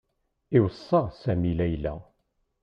[0.57, 1.95] Iweṣṣa Sami Layla.